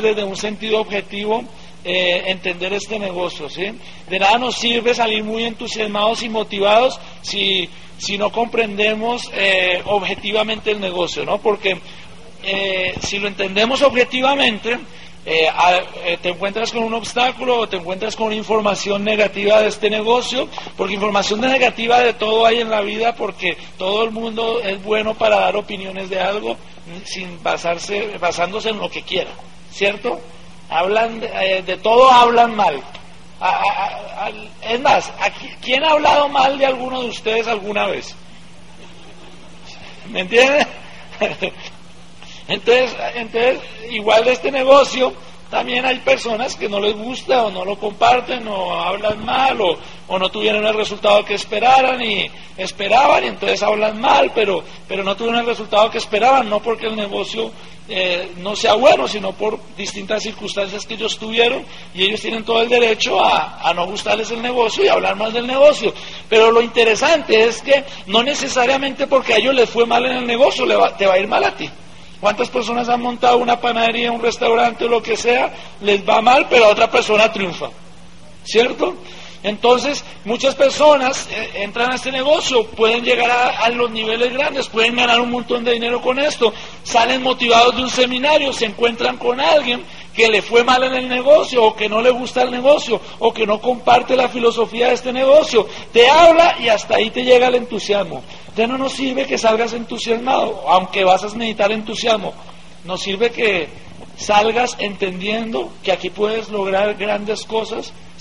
desde 0.00 0.24
un 0.24 0.36
sentido 0.36 0.80
objetivo 0.80 1.44
eh, 1.84 2.22
entender 2.26 2.72
este 2.72 2.98
negocio, 2.98 3.48
¿sí? 3.50 3.66
De 4.08 4.18
nada 4.18 4.38
nos 4.38 4.56
sirve 4.56 4.94
salir 4.94 5.22
muy 5.22 5.44
entusiasmados 5.44 6.22
y 6.22 6.28
motivados 6.28 6.98
si, 7.22 7.68
si 7.98 8.16
no 8.16 8.30
comprendemos 8.30 9.30
eh, 9.34 9.82
objetivamente 9.84 10.70
el 10.70 10.80
negocio, 10.80 11.24
¿no? 11.24 11.38
Porque 11.38 11.78
eh, 12.42 12.94
si 13.02 13.18
lo 13.18 13.28
entendemos 13.28 13.82
objetivamente, 13.82 14.78
te 15.24 16.28
encuentras 16.28 16.70
con 16.70 16.82
un 16.82 16.94
obstáculo 16.94 17.60
o 17.60 17.68
te 17.68 17.76
encuentras 17.76 18.14
con 18.14 18.32
información 18.32 19.04
negativa 19.04 19.60
de 19.60 19.68
este 19.68 19.88
negocio, 19.88 20.48
porque 20.76 20.94
información 20.94 21.40
negativa 21.40 22.00
de 22.00 22.12
todo 22.12 22.44
hay 22.44 22.60
en 22.60 22.70
la 22.70 22.82
vida, 22.82 23.14
porque 23.14 23.56
todo 23.78 24.04
el 24.04 24.10
mundo 24.10 24.60
es 24.60 24.82
bueno 24.82 25.14
para 25.14 25.40
dar 25.40 25.56
opiniones 25.56 26.10
de 26.10 26.20
algo 26.20 26.56
sin 27.04 27.42
basarse, 27.42 28.18
basándose 28.18 28.70
en 28.70 28.78
lo 28.78 28.90
que 28.90 29.02
quiera, 29.02 29.30
¿cierto? 29.72 30.20
Hablan 30.68 31.20
de, 31.20 31.30
eh, 31.58 31.78
todo, 31.82 32.10
hablan 32.10 32.54
mal. 32.54 32.82
es 34.62 34.80
más, 34.80 35.12
¿quién 35.62 35.84
ha 35.84 35.92
hablado 35.92 36.28
mal 36.28 36.58
de 36.58 36.66
alguno 36.66 37.02
de 37.02 37.08
ustedes 37.08 37.46
alguna 37.46 37.86
vez? 37.86 38.14
¿Me 40.10 40.20
entienden? 40.20 40.66
entonces, 42.48 42.94
entonces, 43.14 43.60
igual 43.90 44.24
de 44.24 44.32
este 44.32 44.50
negocio, 44.50 45.12
también 45.54 45.86
hay 45.86 45.98
personas 45.98 46.56
que 46.56 46.68
no 46.68 46.80
les 46.80 46.96
gusta 46.96 47.44
o 47.44 47.50
no 47.50 47.64
lo 47.64 47.78
comparten 47.78 48.48
o 48.48 48.74
hablan 48.74 49.24
mal 49.24 49.60
o, 49.60 49.78
no 50.18 50.28
tuvieron 50.28 50.66
el 50.66 50.74
resultado 50.74 51.24
que 51.24 51.34
esperaran 51.34 52.02
y 52.02 52.28
esperaban 52.56 53.24
y 53.24 53.28
entonces 53.28 53.62
hablan 53.62 54.00
mal, 54.00 54.32
pero, 54.34 54.64
pero 54.88 55.04
no 55.04 55.16
tuvieron 55.16 55.40
el 55.40 55.46
resultado 55.46 55.90
que 55.90 55.98
esperaban, 55.98 56.48
no 56.50 56.60
porque 56.60 56.86
el 56.86 56.96
negocio 56.96 57.52
eh, 57.88 58.32
no 58.38 58.56
sea 58.56 58.74
bueno, 58.74 59.06
sino 59.06 59.32
por 59.32 59.58
distintas 59.76 60.22
circunstancias 60.22 60.86
que 60.86 60.94
ellos 60.94 61.18
tuvieron 61.18 61.64
y 61.94 62.02
ellos 62.02 62.20
tienen 62.20 62.44
todo 62.44 62.62
el 62.62 62.68
derecho 62.68 63.22
a, 63.22 63.72
no 63.74 63.86
gustarles 63.86 64.30
el 64.30 64.42
negocio 64.42 64.84
y 64.84 64.88
hablar 64.88 65.14
mal 65.16 65.32
del 65.32 65.46
negocio. 65.46 65.92
Pero 66.28 66.50
lo 66.50 66.62
interesante 66.62 67.44
es 67.44 67.62
que 67.62 67.84
no 68.06 68.22
necesariamente 68.22 69.06
porque 69.06 69.34
a 69.34 69.36
ellos 69.36 69.54
les 69.54 69.70
fue 69.70 69.86
mal 69.86 70.04
en 70.06 70.16
el 70.16 70.26
negocio 70.26 70.66
le 70.66 70.74
te 70.98 71.06
va 71.06 71.14
a 71.14 71.18
ir 71.18 71.28
mal 71.28 71.44
a 71.44 71.54
ti. 71.54 71.70
¿Cuántas 72.24 72.48
personas 72.48 72.88
han 72.88 73.02
montado 73.02 73.36
una 73.36 73.60
panadería, 73.60 74.10
un 74.10 74.22
restaurante 74.22 74.86
o 74.86 74.88
lo 74.88 75.02
que 75.02 75.14
sea? 75.14 75.52
Les 75.82 76.08
va 76.08 76.22
mal, 76.22 76.46
pero 76.48 76.64
a 76.64 76.68
otra 76.68 76.90
persona 76.90 77.30
triunfa. 77.30 77.68
¿Cierto? 78.42 78.94
Entonces, 79.42 80.02
muchas 80.24 80.54
personas 80.54 81.28
eh, 81.30 81.50
entran 81.56 81.92
a 81.92 81.96
este 81.96 82.10
negocio, 82.10 82.64
pueden 82.64 83.04
llegar 83.04 83.30
a, 83.30 83.68
los 83.68 83.90
niveles 83.90 84.32
grandes, 84.32 84.68
pueden 84.68 84.96
ganar 84.96 85.20
un 85.20 85.32
montón 85.32 85.64
de 85.64 85.72
dinero 85.72 86.00
con 86.00 86.18
esto, 86.18 86.54
salen 86.82 87.22
motivados 87.22 87.76
de 87.76 87.82
un 87.82 87.90
seminario, 87.90 88.54
se 88.54 88.64
encuentran 88.64 89.18
con 89.18 89.38
alguien 89.38 89.84
que 90.14 90.28
le 90.28 90.42
fue 90.42 90.64
mal 90.64 90.82
en 90.84 90.94
el 90.94 91.08
negocio 91.08 91.64
o 91.64 91.74
que 91.74 91.88
no 91.88 92.00
le 92.00 92.10
gusta 92.10 92.42
el 92.42 92.50
negocio 92.50 93.00
o 93.18 93.32
que 93.32 93.46
no 93.46 93.60
comparte 93.60 94.16
la 94.16 94.28
filosofía 94.28 94.88
de 94.88 94.94
este 94.94 95.12
negocio, 95.12 95.66
te 95.92 96.08
habla 96.08 96.56
y 96.60 96.68
hasta 96.68 96.96
ahí 96.96 97.10
te 97.10 97.24
llega 97.24 97.48
el 97.48 97.56
entusiasmo. 97.56 98.22
Ya 98.56 98.66
no 98.66 98.78
nos 98.78 98.92
sirve 98.92 99.26
que 99.26 99.38
salgas 99.38 99.72
entusiasmado, 99.72 100.62
aunque 100.68 101.04
vas 101.04 101.24
a 101.24 101.26
necesitar 101.36 101.72
entusiasmo, 101.72 102.32
nos 102.84 103.02
sirve 103.02 103.30
que 103.30 103.68
salgas 104.16 104.76
entendiendo 104.78 105.70
que 105.82 105.92
aquí 105.92 106.10
puedes 106.10 106.48
lograr 106.48 106.94
grandes 106.94 107.44
cosas 107.44 107.92